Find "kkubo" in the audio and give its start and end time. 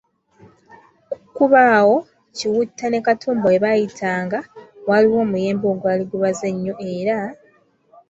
1.21-1.59